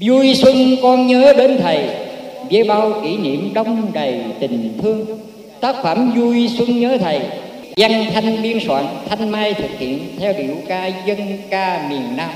vui 0.00 0.34
xuân 0.34 0.76
con 0.82 1.06
nhớ 1.06 1.32
đến 1.36 1.58
thầy 1.58 1.88
với 2.50 2.64
bao 2.64 3.00
kỷ 3.02 3.16
niệm 3.16 3.54
đông 3.54 3.90
đầy 3.92 4.20
tình 4.40 4.78
thương. 4.82 5.06
Tác 5.60 5.76
phẩm 5.82 6.12
vui 6.16 6.50
xuân 6.58 6.80
nhớ 6.80 6.98
thầy, 7.00 7.20
văn 7.76 8.06
thanh 8.14 8.42
biên 8.42 8.58
soạn, 8.66 8.86
thanh 9.08 9.28
mai 9.28 9.54
thực 9.54 9.78
hiện 9.78 9.98
theo 10.18 10.32
điệu 10.32 10.54
ca 10.68 10.86
dân 11.06 11.18
ca 11.50 11.86
miền 11.90 12.16
nam. 12.16 12.30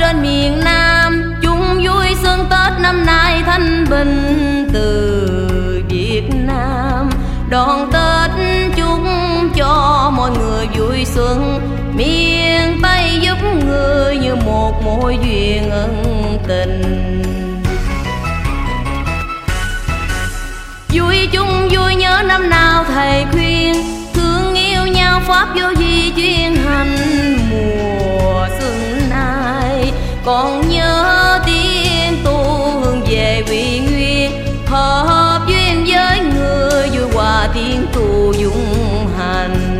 Trên 0.00 0.22
miền 0.22 0.60
Nam. 0.64 1.34
Chung 1.42 1.80
vui 1.84 2.06
xuân 2.22 2.46
Tết 2.50 2.80
năm 2.80 3.06
nay 3.06 3.42
thanh 3.46 3.84
bình 3.90 4.68
từ 4.72 5.82
Việt 5.88 6.22
Nam. 6.46 7.10
Đón 7.50 7.92
Tết 7.92 8.30
chúc 8.76 9.00
cho 9.56 10.10
mọi 10.16 10.30
người 10.30 10.66
vui 10.66 11.04
xuân 11.04 11.60
miền 11.96 12.80
Tây 12.82 13.18
giúp 13.20 13.36
người 13.64 14.16
như 14.16 14.34
một 14.34 14.82
mối 14.84 15.18
duyên 15.22 15.70
ân 15.70 16.04
tình. 16.48 17.22
Vui 20.92 21.28
chung 21.32 21.68
vui 21.70 21.94
nhớ 21.94 22.22
năm 22.26 22.50
nào 22.50 22.84
thầy 22.84 23.24
khuyên, 23.32 23.74
thương 24.14 24.54
yêu 24.54 24.86
nhau 24.86 25.20
pháp 25.26 25.48
vô 25.54 25.74
di 25.78 26.12
chuyên 26.16 26.56
hành 26.56 26.96
mùa 27.50 28.09
còn 30.24 30.68
nhớ 30.68 31.38
tiếng 31.46 32.24
tu 32.24 32.44
hương 32.80 33.04
về 33.10 33.42
vị 33.48 33.80
nguyên, 33.80 34.44
hợp 34.66 35.40
duyên 35.48 35.84
với 35.86 36.20
người 36.20 36.88
vui 36.88 37.12
hòa 37.14 37.48
tiếng 37.54 37.86
tu 37.92 38.32
dung 38.32 39.08
hành. 39.18 39.76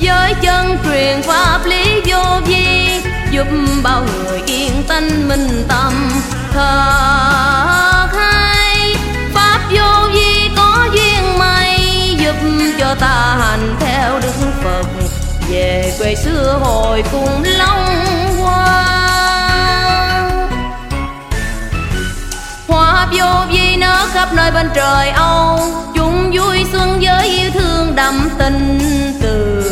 Với 0.00 0.34
chân 0.42 0.78
truyền 0.84 1.22
pháp 1.22 1.60
lý 1.64 2.02
vô 2.06 2.40
vi, 2.46 3.00
giúp 3.30 3.46
bao 3.82 4.04
người 4.04 4.42
yên 4.46 4.82
tánh 4.88 5.28
minh 5.28 5.64
tâm. 5.68 5.92
Thờ 6.52 8.08
hay, 8.12 8.94
pháp 9.34 9.60
vô 9.70 10.08
vi 10.14 10.50
có 10.56 10.88
duyên 10.94 11.38
may, 11.38 11.80
giúp 12.18 12.36
cho 12.78 12.94
ta 13.00 13.36
hành 13.40 13.76
theo 13.80 14.20
đức 14.22 14.51
quê 16.02 16.14
xưa 16.14 16.58
hồi 16.62 17.04
cùng 17.12 17.42
long 17.58 17.86
hoa 18.40 18.88
hoa 22.68 23.08
vô 23.12 23.52
vi 23.52 23.76
nở 23.76 24.06
khắp 24.12 24.28
nơi 24.34 24.50
bên 24.50 24.70
trời 24.74 25.10
âu. 25.10 25.58
Chung 25.94 26.30
vui 26.34 26.66
xuân 26.72 26.98
với 27.02 27.28
yêu 27.28 27.50
thương 27.54 27.94
đậm 27.94 28.28
tình 28.38 28.78
từ 29.22 29.64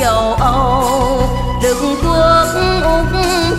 châu 0.00 0.34
âu. 0.34 1.22
Đức 1.62 1.76
quốc 1.82 2.48
úc 2.84 3.06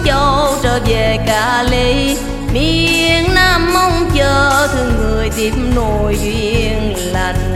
châu 0.05 0.55
trở 0.63 0.79
về 0.85 1.17
cà 1.27 1.63
ly. 1.63 2.17
Miền 2.53 3.33
nam 3.35 3.73
mong 3.73 4.09
chờ 4.15 4.67
thương 4.73 4.93
người 4.97 5.29
tiếp 5.37 5.53
nối 5.75 6.17
duyên 6.21 6.93
lành. 7.13 7.48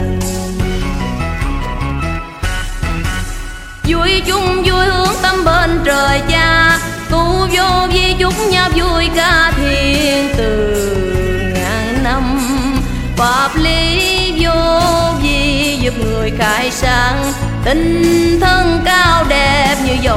Vui 4.14 4.22
chung 4.26 4.62
vui 4.62 4.86
hướng 4.86 5.14
tâm 5.22 5.44
bên 5.44 5.80
trời 5.84 6.20
cha. 6.28 6.78
Tu 7.10 7.48
vô 7.56 7.86
vi 7.92 8.14
chúng 8.18 8.50
nhau 8.50 8.70
vui 8.74 9.10
ca 9.16 9.52
thiên 9.56 10.28
từ 10.36 10.76
ngàn 11.54 12.02
năm. 12.02 12.40
Pháp 13.16 13.50
lý 13.56 14.34
vô 14.40 14.80
vi 15.22 15.78
giúp 15.80 15.94
người 16.04 16.32
khai 16.38 16.70
sáng, 16.70 17.32
tinh 17.64 18.38
thân 18.40 18.80
cao 18.84 19.24
đẹp 19.28 19.76
như 19.86 19.96
dòng 20.02 20.13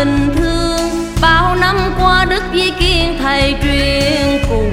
tình 0.00 0.34
thương. 0.36 1.06
Bao 1.20 1.56
năm 1.56 1.76
qua 2.00 2.24
đức 2.24 2.42
di 2.54 2.70
kiên 2.70 3.18
thầy 3.22 3.54
truyền 3.62 4.42
cùng 4.48 4.72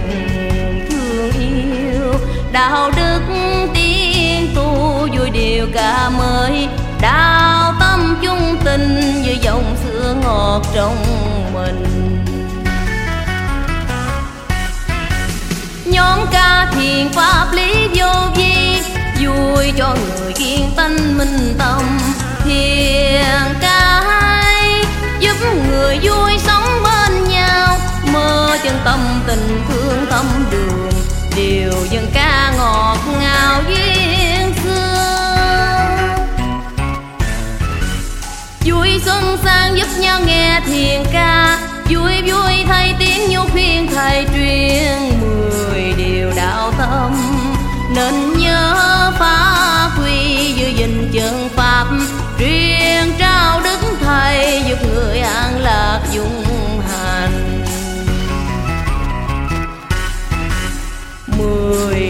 thương 0.90 1.32
yêu. 1.40 2.14
Đạo 2.52 2.92
đức 2.98 3.20
tiên 3.74 4.48
tu 4.56 4.98
vui 5.18 5.30
điều 5.30 5.68
ca 5.74 6.10
mới. 6.18 6.68
Đạo 7.02 7.74
tâm 7.80 8.18
chung 8.22 8.58
tình 8.66 9.22
như 9.24 9.36
dòng 9.42 9.76
sữa 9.84 10.16
ngọt 10.24 10.62
trong 10.76 10.98
mình. 11.54 11.86
Nhóm 15.86 16.20
ca 16.32 16.72
thiền 16.76 17.10
pháp 17.10 17.48
lý 17.54 17.88
vô 17.96 18.12
vi, 18.36 18.82
vui 19.26 19.72
cho 19.78 19.96
người 19.96 20.34
kiên 20.34 20.72
tánh 20.76 21.18
minh 21.18 21.56
tâm. 21.60 21.82
Thiền 22.46 22.97
điều 31.98 32.10
ca 32.14 32.54
ngọt 32.58 32.98
ngào 33.22 33.64
duyên 33.68 34.54
xưa. 34.64 36.18
Vui 38.66 39.02
xuân 39.06 39.38
sang 39.44 39.78
giúp 39.78 39.88
nhau 40.00 40.22
nghe 40.26 40.62
thiền 40.66 41.04
ca, 41.14 41.60
vui 41.90 42.22
vui 42.22 42.47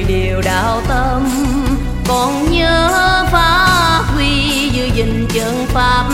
điều 0.08 0.42
đạo 0.42 0.82
tâm. 0.88 1.30
Còn 2.08 2.52
nhớ 2.52 2.90
phá 3.32 4.02
huy 4.14 4.70
giữ 4.70 4.86
gìn 4.96 5.28
chân 5.34 5.66
pháp 5.68 6.10